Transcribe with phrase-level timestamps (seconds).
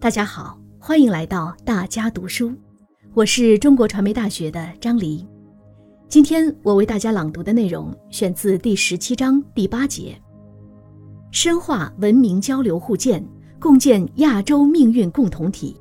[0.00, 2.52] 大家好，欢迎来到大家读书，
[3.14, 5.26] 我是中国传媒大学的张黎。
[6.08, 10.16] 今天我为大家朗读的内容选自第十七章第八节：
[11.32, 13.20] 深化文明交流互鉴，
[13.58, 15.76] 共建亚洲命运共同体。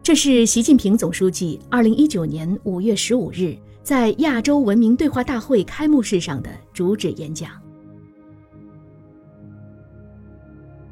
[0.00, 7.50] 这是习近平总书记二零一九年五月十五日在亚洲文明对话大会开幕式上的主旨演讲。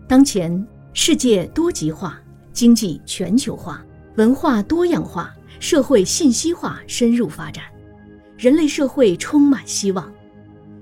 [0.08, 0.66] 当前。
[0.96, 2.14] 世界多极化，
[2.52, 3.84] 经济全球化，
[4.14, 7.64] 文化多样化，社会信息化深入发展，
[8.38, 10.08] 人类社会充满希望。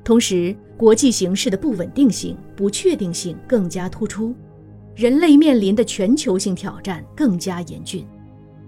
[0.05, 4.35] 同时，国际形势的不稳定性、不确定性更加突出，
[4.95, 8.07] 人类面临的全球性挑战更加严峻，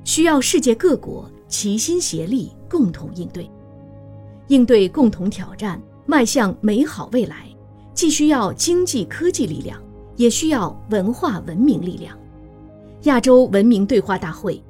[0.03, 3.51] 需要世界各国齐心协力，共同应对。
[4.49, 7.47] 应对共同挑战，迈向美好未来，
[7.93, 9.79] 既需要经济科技力量。
[10.17, 12.17] 也需要文化文明力量。
[13.03, 14.63] 亚洲文明对话大会，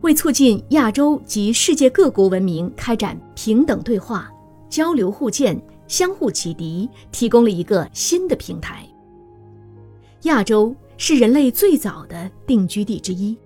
[0.00, 4.30] 为促进亚洲及世界各国文明开展平等对话、
[4.68, 8.84] 交流互鉴、相互启迪，提供了一个新的平台。
[10.22, 13.36] 亚洲是人类最早的定居地之一，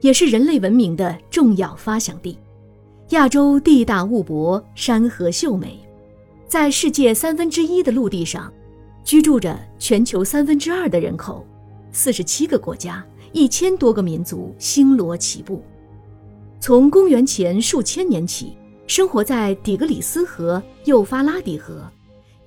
[0.00, 2.36] 也是人类文明的重要发祥地。
[3.10, 5.78] 亚洲地大物博，山河秀美，
[6.48, 8.52] 在世界三分之一的陆地上。
[9.08, 11.42] 居住着全球三分之二的人口，
[11.92, 15.64] 四十七个国家，一千多个民族星罗棋布。
[16.60, 18.52] 从公元前数千年起，
[18.86, 21.90] 生活在底格里斯河、幼发拉底河、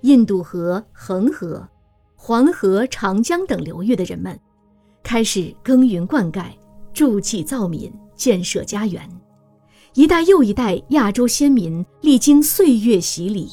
[0.02, 1.67] 印度河、恒河、
[2.16, 4.39] 黄河、长江等流域的人们，
[5.02, 6.44] 开始耕耘灌溉，
[6.94, 9.02] 筑起造民，建设家园。
[9.95, 13.50] 一代又一代亚洲先民历经岁月洗礼。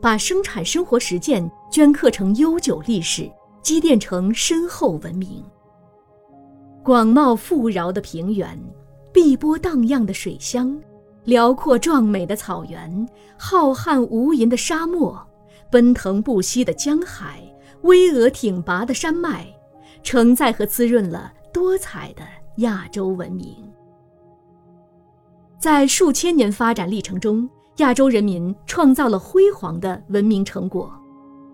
[0.00, 3.30] 把生产生活实践镌刻成悠久历史，
[3.62, 5.44] 积淀成深厚文明。
[6.82, 8.58] 广袤富饶的平原，
[9.12, 10.80] 碧波荡漾的水乡，
[11.24, 15.20] 辽阔壮美的草原，浩瀚无垠的沙漠，
[15.70, 17.42] 奔腾不息的江海，
[17.82, 19.46] 巍峨挺拔的山脉，
[20.02, 22.22] 承载和滋润了多彩的
[22.56, 23.54] 亚洲文明。
[25.58, 27.48] 在数千年发展历程中。
[27.78, 30.92] 亚洲人民创造了辉煌的文明成果，《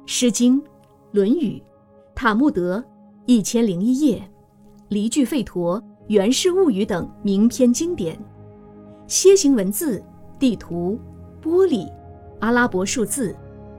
[0.07, 0.61] 诗经》
[1.13, 1.53] 《论语》
[2.15, 2.79] 《塔木德》
[3.27, 4.19] 《一千零一夜》
[4.89, 8.19] 《离句吠陀》《源氏物语》等名篇经典，
[9.09, 10.03] 楔形文字、
[10.39, 10.99] 地图、
[11.43, 11.91] 玻璃、
[12.41, 13.35] 阿拉伯数字、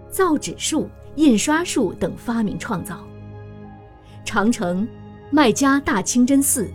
[0.10, 3.06] 造纸术、印刷术等发明创造。
[4.24, 4.88] 长城、
[5.30, 6.68] 麦加大清真寺、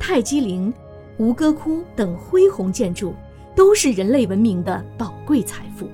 [0.00, 0.72] 泰姬陵、
[1.18, 3.14] 吴哥窟等恢宏建筑。
[3.54, 5.88] 都是人类文明的宝贵财富。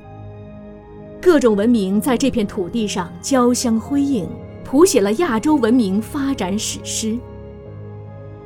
[1.23, 4.29] 各种文明在这片土地上交相辉映，
[4.65, 7.17] 谱写了亚洲文明发展史诗。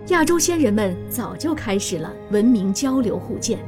[0.08, 3.58] 亚洲先人们早就开始了文明交流互鉴，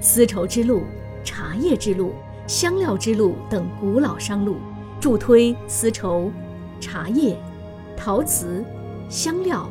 [0.00, 0.84] 丝绸之路、
[1.22, 2.14] 茶叶之路、
[2.46, 4.56] 香料之路等古老商路，
[4.98, 6.32] 助推丝绸、
[6.80, 7.38] 茶叶、
[7.94, 8.64] 陶瓷、
[9.10, 9.68] 香料、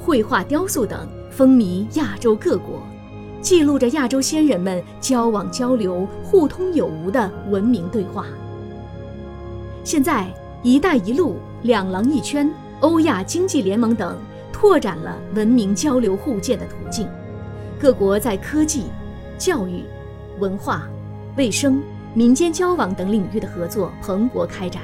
[0.00, 2.80] 绘画、雕塑等，风靡亚洲各国。
[3.40, 8.26] 记录着亚洲先人们交往交流、互通有无的文明对话。
[9.84, 10.26] 现在
[10.64, 14.18] ，“一带一路”、两廊一圈、欧亚经济联盟等
[14.52, 17.06] 拓展了文明交流互鉴的途径，
[17.78, 18.84] 各国在科技、
[19.38, 19.84] 教育、
[20.40, 20.88] 文化、
[21.36, 21.80] 卫生、
[22.14, 24.82] 民间交往等领域的合作蓬勃开展。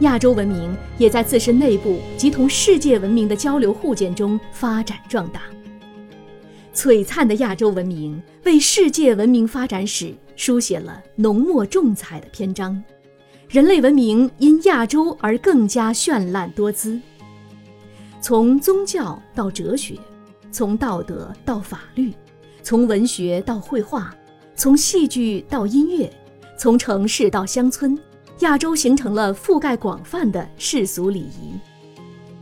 [0.00, 5.40] 亚洲文明也在自身内部及同世界文明的交流互鉴中发展壮大。
[6.78, 12.80] 璀璨的亚洲文明为世界文明发展史书写了浓墨重彩的篇章，
[13.48, 17.00] 人类文明因亚洲而更加绚烂多姿。
[18.20, 19.98] 从宗教到哲学，
[20.52, 22.12] 从道德到法律，
[22.62, 24.14] 从文学到绘画，
[24.54, 26.08] 从戏剧到音乐，
[26.56, 27.98] 从城市到乡村，
[28.38, 31.58] 亚洲形成了覆盖广泛的世俗礼仪，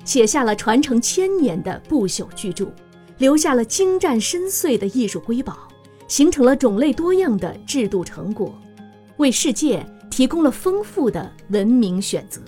[0.04, 2.70] 写下了传承千年的不朽巨著。
[3.18, 5.68] 留下了精湛深邃的艺术瑰宝，
[6.06, 8.54] 形成了种类多样的制度成果，
[9.16, 12.42] 为世界提供了丰富的文明选择。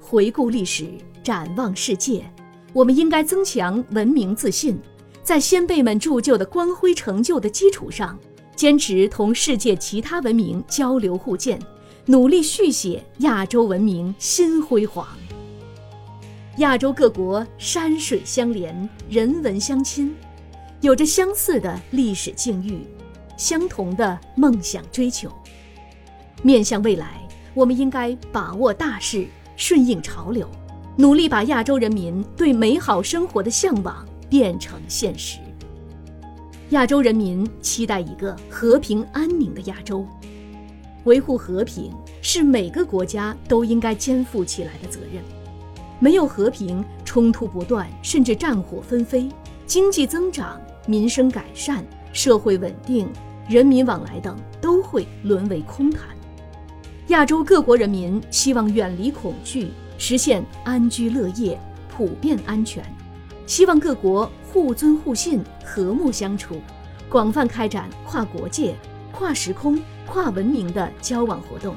[0.00, 0.86] 回顾历史，
[1.22, 2.24] 展望世界，
[2.72, 4.78] 我们应该增强文明自信，
[5.22, 8.18] 在先辈们铸就的光辉成就的基础上，
[8.56, 11.60] 坚持同世界其他文明交流互鉴，
[12.06, 15.06] 努力续写亚洲文明新辉煌。
[16.58, 20.12] 亚洲各国山水相连，人文相亲，
[20.80, 22.80] 有着相似的历史境遇，
[23.36, 25.30] 相同的梦想追求。
[26.42, 27.20] 面向未来，
[27.54, 30.50] 我们应该把握大势，顺应潮流，
[30.96, 35.38] 努力把亚洲人民对美好生活的向往变成现实。
[36.70, 40.04] 亚洲人民期待一个和平安宁的亚洲，
[41.04, 45.22] 维护和平是每个国家都应该肩负起来的责任。
[46.00, 49.28] 没有和平，冲突不断，甚至战火纷飞，
[49.66, 53.08] 经济增长、民生改善、社会稳定、
[53.48, 56.02] 人民往来等都会沦为空谈。
[57.08, 61.58] 亚洲各国人民希望远离恐惧，实现安居乐业、
[61.90, 62.84] 普遍安全。
[63.46, 66.60] 希望各国互尊互信、和睦相处，
[67.08, 68.76] 广泛开展跨国界、
[69.10, 71.74] 跨时空、跨文明的交往活动，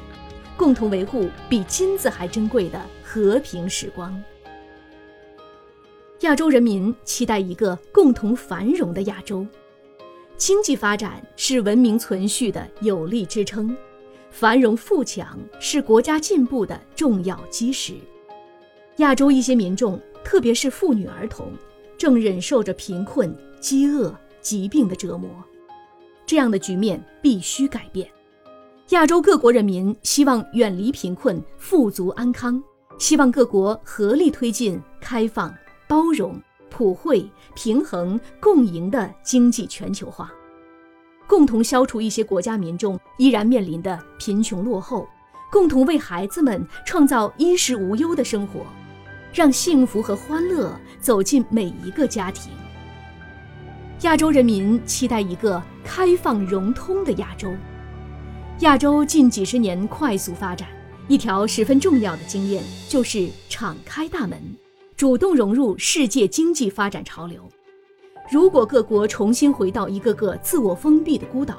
[0.61, 4.23] 共同维护比金子还珍贵的和平时光。
[6.19, 9.43] 亚洲人民期待一个共同繁荣的亚洲，
[10.37, 13.75] 经济发展是文明存续的有力支撑，
[14.29, 17.95] 繁荣富强是国家进步的重要基石。
[18.97, 19.99] 亚洲一些民众。
[20.23, 21.51] 特别是妇女儿童，
[21.97, 25.27] 正忍受着贫困、饥饿、疾病的折磨，
[26.27, 28.07] 这样的局面必须改变。
[28.91, 32.61] 亚洲各国人民希望远离贫困、富足安康，
[32.97, 35.53] 希望各国合力推进开放、
[35.87, 36.37] 包容、
[36.69, 40.29] 普惠、平衡、共赢的经济全球化，
[41.25, 45.07] 共同消除一些国家民众依然面临的贫穷落后，
[45.49, 48.59] 共同为孩子们创造衣食无忧的生活。
[49.33, 52.51] 让幸福和欢乐走进每一个家庭。
[54.01, 57.49] 亚洲人民期待一个开放融通的亚洲。
[58.61, 60.67] 亚洲近几十年快速发展，
[61.07, 64.39] 一条十分重要的经验就是敞开大门，
[64.95, 67.41] 主动融入世界经济发展潮流。
[68.31, 71.57] 如果各国重新回到一个个自我封闭的孤岛，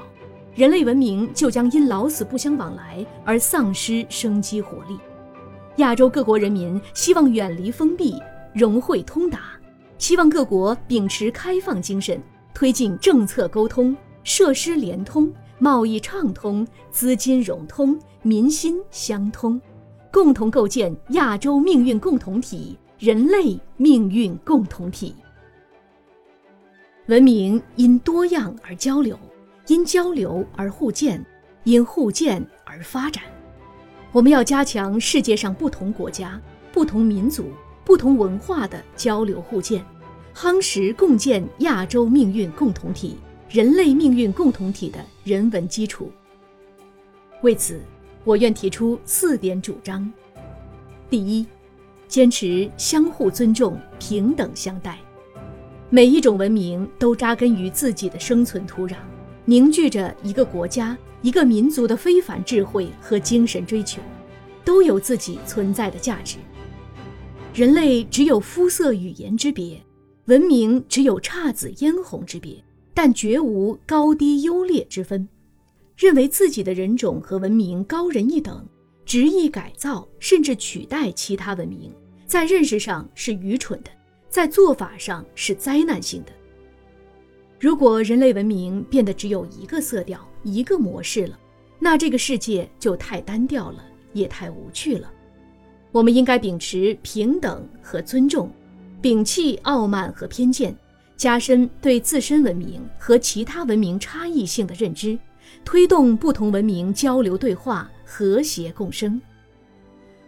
[0.55, 4.97] 人类文明就将因老死不相往来而丧失生机活力。
[5.77, 8.17] 亚洲各国人民希望远离封闭，
[8.53, 9.59] 融会通达，
[9.97, 12.17] 希望各国秉持开放精神，
[12.53, 15.29] 推进政策沟通、设施联通、
[15.63, 19.61] 贸易畅通、资金融通、民心相通，
[20.11, 25.15] 共同构建亚洲命运共同体、人类命运共同体。
[27.05, 29.17] 文明因多样而交流，
[29.67, 31.25] 因交流而互鉴，
[31.63, 33.23] 因互鉴而发展。
[34.11, 36.41] 我们要加强世界上不同国家、
[36.73, 37.45] 不同民族、
[37.85, 39.81] 不同文化的交流互鉴，
[40.35, 43.15] 夯实共建亚洲命运共同体、
[43.53, 46.09] 人类命运共同体的人文基础。
[47.43, 47.79] 为此，
[48.23, 50.11] 我愿提出四点主张：
[51.07, 51.45] 第一，
[52.07, 54.97] 坚持相互尊重、平等相待。
[55.91, 58.95] 每一种文明都扎根于自己的生存土壤，
[59.45, 60.97] 凝聚着一个国家。
[61.21, 64.01] 一个民族的非凡智慧和精神追求，
[64.65, 66.37] 都有自己存在的价值。
[67.53, 69.79] 人类只有肤色语言之别，
[70.25, 72.61] 文明只有姹紫嫣红之别，
[72.93, 75.27] 但绝无高低优劣之分。
[75.95, 78.67] 认为自己的人种和文明高人一等，
[79.05, 81.93] 执意改造甚至取代其他文明，
[82.25, 83.91] 在认识上是愚蠢的，
[84.27, 86.31] 在做法上是灾难性的。
[87.59, 91.39] 如果人类文明变得只有一个色调、一个模式了，
[91.79, 95.11] 那这个世界就太单调了，也太无趣了。
[95.91, 98.51] 我们应该秉持平等和尊重，
[99.01, 100.75] 摒弃傲慢和偏见，
[101.23, 105.17] 加深对自身文明和其他文明差异性的认知，
[105.63, 109.21] 推动不同文明交流对话、和谐共生。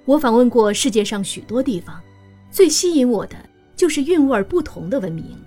[0.06, 2.02] 我访问过世界上许多地方，
[2.50, 3.36] 最吸引我的
[3.76, 5.38] 就是韵味不同的文明。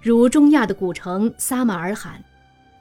[0.00, 2.22] 如中亚的古城撒马尔罕，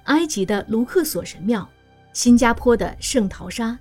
[0.03, 1.67] 埃及的卢克索神庙，
[2.13, 3.75] 新加坡的圣淘沙，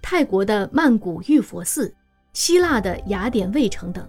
[0.00, 1.92] 泰国的曼谷玉佛寺，
[2.32, 4.08] 希腊的雅典卫城等。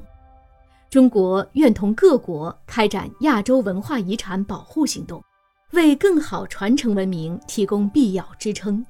[0.91, 5.23] 中国愿同各国开展亚洲文化遗产保护行动，
[5.71, 8.85] 为更好传承文明提供必要支撑。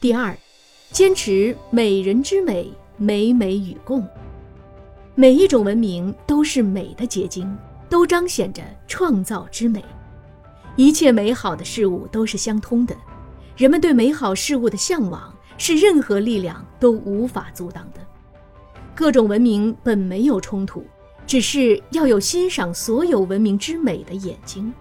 [0.00, 0.36] 第二，
[0.90, 4.04] 坚持美人之美，美美与共。
[5.14, 7.56] 每一种文明都是美的结晶。
[7.88, 9.84] 都彰显着创造之美，
[10.74, 12.96] 一切美好的事物都是相通的。
[13.56, 18.00] 人们对美好事物的向往是任何力量都无法阻挡的。
[18.94, 20.84] 各种文明本没有冲突，
[21.26, 24.72] 只是要有欣赏所有文明之美的眼睛。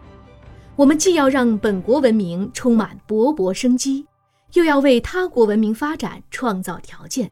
[0.75, 4.05] 我们既要让本国文明充满勃勃生机，
[4.53, 7.31] 又要为他国文明发展创造条件，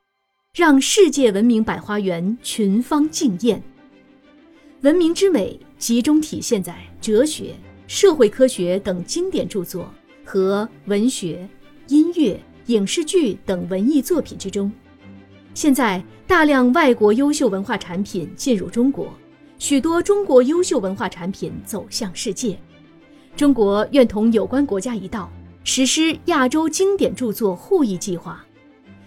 [0.55, 3.61] 让世界文明百花园群芳竞艳。
[4.81, 7.53] 文明之美集中体现在哲学、
[7.85, 9.87] 社会科学等经典著作
[10.25, 11.47] 和文学、
[11.87, 14.71] 音乐、影视剧等文艺作品之中。
[15.53, 19.11] 现在大量外国优秀文化产品进入中国，
[19.57, 22.57] 许多中国优秀文化产品走向世界。
[23.35, 25.29] 中国愿同有关国家一道，
[25.65, 28.43] 实施亚洲经典著作互译计划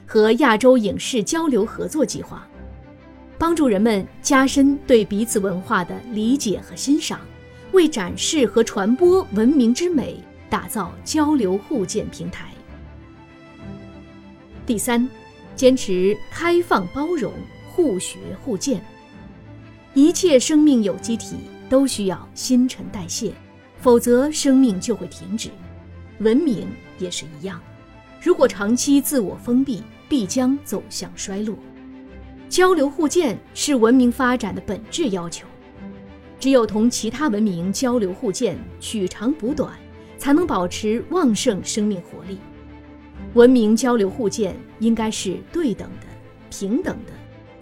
[0.06, 2.46] 和亚洲影视交流合作计划，
[3.38, 7.20] 帮助人们加深对彼此文化的理解和欣赏，
[7.72, 12.50] 为展示和传播文明之美打造交流互鉴平台。
[14.66, 15.08] 第三。
[15.54, 17.32] 坚持开放包容、
[17.70, 18.84] 互学互鉴。
[19.94, 21.36] 一切生命有机体
[21.68, 23.32] 都需要新陈代谢，
[23.78, 25.50] 否则生命就会停止。
[26.18, 26.68] 文明
[26.98, 27.60] 也是一样，
[28.20, 31.56] 如果长期自我封闭，必将走向衰落。
[32.48, 35.46] 交流互鉴是文明发展的本质要求。
[36.38, 39.72] 只有同其他文明交流互鉴，取长补短，
[40.18, 42.38] 才能保持旺盛生命活力。
[43.34, 46.06] 文明交流互鉴应该是对等的、
[46.50, 47.12] 平等的，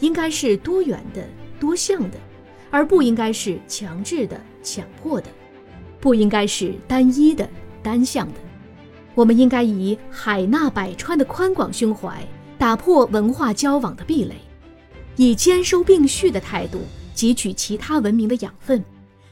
[0.01, 1.27] 应该是多元的、
[1.59, 2.19] 多向的，
[2.71, 5.29] 而不应该是强制的、强迫的，
[5.99, 7.49] 不应该是单一的、
[7.83, 8.35] 单向的。
[9.15, 12.23] 我们应该以海纳百川的宽广胸怀，
[12.59, 14.35] 打破文化交往的壁垒，
[15.17, 16.81] 以兼收并蓄的态度
[17.15, 18.85] 汲取其他文明的养分，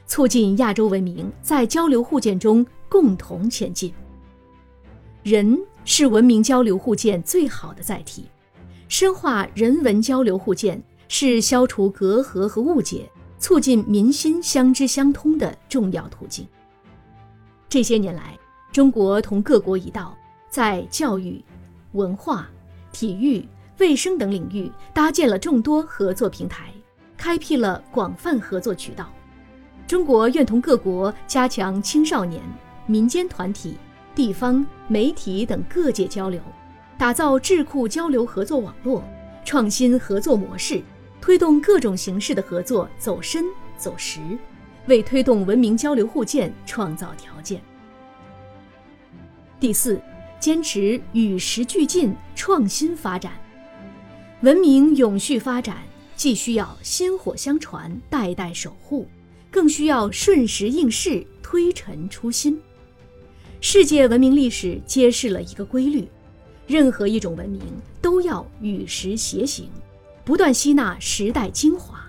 [0.07, 3.93] 促进亚洲文明在交流互鉴中共同前进。
[5.23, 5.59] 人。
[5.83, 8.25] 是文明交流互鉴最好的载体，
[8.87, 13.09] 深化人文交流互鉴是消除隔阂和误解、
[13.39, 16.47] 促进民心相知相通的重要途径。
[17.67, 18.37] 这些年来，
[18.71, 20.15] 中国同各国一道，
[20.51, 21.43] 在教育、
[21.93, 22.47] 文化、
[22.91, 23.43] 体育、
[23.79, 26.71] 卫生等领域搭建了众多合作平台，
[27.17, 29.11] 开辟了广泛合作渠道。
[29.87, 32.39] 中国愿同各国加强青少年、
[32.85, 33.77] 民间团体。
[34.13, 36.41] 地方媒体等各界交流，
[36.97, 39.03] 打造智库交流合作网络，
[39.45, 40.81] 创新合作模式，
[41.21, 43.45] 推动各种形式的合作走深
[43.77, 44.19] 走实，
[44.87, 47.61] 为推动文明交流互鉴创造条件。
[49.59, 50.01] 第四，
[50.39, 53.33] 坚持与时俱进、创新发展。
[54.41, 55.77] 文明永续发展，
[56.15, 59.07] 既需要薪火相传、代代守护，
[59.51, 62.59] 更需要顺时应势、推陈出新。
[63.63, 66.07] 世界文明历史揭示了一个规律：
[66.65, 67.61] 任何一种文明
[68.01, 69.69] 都要与时偕行，
[70.25, 72.03] 不断吸纳时代精华。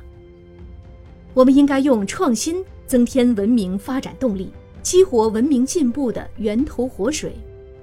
[1.35, 4.50] 我们应该用创新增添文明发展动力，
[4.82, 7.37] 激活文明进步的源头活水，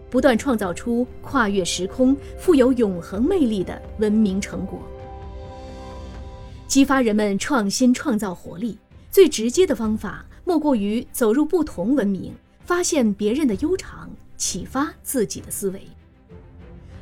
[0.10, 4.82] 不断创造出跨越时空、富有永恒魅力的文明成果。
[6.68, 8.80] 激发人们创新创造活力，
[9.12, 12.34] 最直接的方法莫过于走入不同文明。
[12.70, 14.08] 发现别人的悠长，
[14.38, 15.82] 启发自己的思维。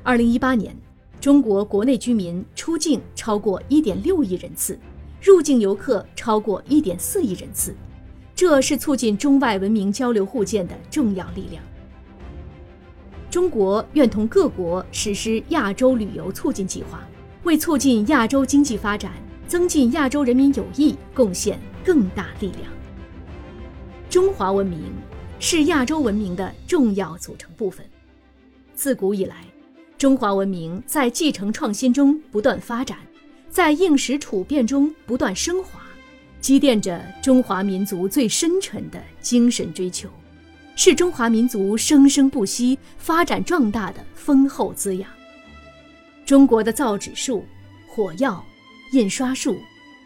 [0.02, 0.74] 二零一八年，
[1.20, 4.80] 中国国内居民出境超过一点六亿人次，
[5.22, 7.76] 入境游客超过一点四亿人次，
[8.34, 11.62] 这是促进中外文明交流互鉴的重要力量。
[13.30, 17.06] 中国愿同各国实施亚洲旅游促进计划，
[17.44, 19.12] 为促进亚洲经济发展、
[19.50, 22.72] 增进亚洲人民友谊贡献更大力量。
[24.10, 24.80] 中华文明。
[25.40, 27.86] 是亚洲文明的重要组成部分。
[28.74, 29.46] 自古以来，
[29.98, 32.98] 中华文明在继承创新中不断发展，
[33.50, 35.82] 在应时处变中不断升华，
[36.42, 40.10] 积淀着中华民族最深沉的精神追求，
[40.76, 45.08] 是中华民族生生不息、发展壮大的丰厚滋养。
[46.26, 47.46] 中国的造纸术、
[47.88, 48.44] 火药、
[48.92, 49.56] 印刷术、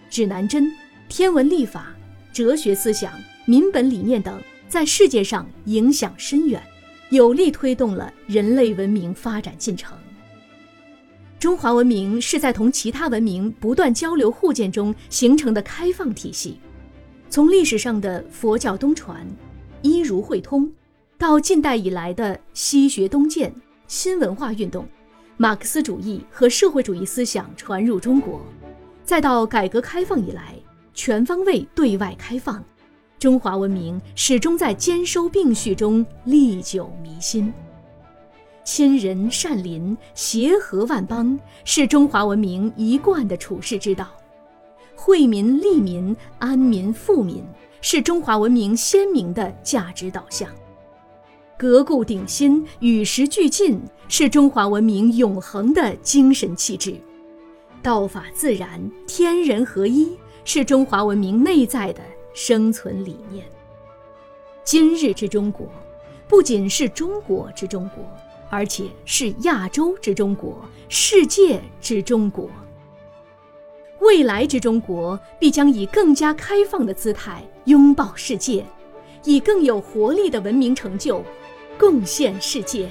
[0.09, 0.71] 指南针、
[1.07, 1.87] 天文历法、
[2.33, 3.13] 哲学思想、
[3.45, 4.41] 民本理念等。
[4.71, 6.63] 在世界上影响深远，
[7.09, 9.97] 有力推动了人类文明发展进程。
[11.37, 16.57] 中华文明是在同其他文明不断交流互鉴中形成的开放体系。
[17.29, 19.27] 从历史上的佛教东传、
[19.81, 20.71] 医儒会通，
[21.17, 23.53] 到近代以来的西学东渐、
[23.87, 24.87] 新文化运动、
[25.35, 28.41] 马克思主义和社会主义思想传入中国，
[29.03, 30.55] 再到改革开放以来
[30.93, 32.63] 全方位对外开放。
[33.21, 37.53] 中华文明始终在兼收并蓄中历久弥新。
[38.63, 44.05] 亲仁善邻、协和万邦是中华文明一贯的处世之道；
[44.95, 47.43] 惠民利民、安民富民
[47.79, 50.49] 是中华文明鲜明的价值导向；
[51.55, 56.93] 革故鼎新、与时俱进是中华文明永恒的精神气质；
[57.83, 62.01] 道法自然、天人合一是中华文明内在的。
[62.33, 63.45] 生存理念。
[64.63, 65.67] 今日之中国，
[66.27, 68.03] 不仅是中国之中国，
[68.49, 72.49] 而且是亚洲之中国，世界之中国。
[73.99, 78.65] 未来之中国必将以更加开放的姿态拥抱世界，
[79.23, 81.23] 以更有活力的文明成就
[81.77, 82.89] 贡献世界。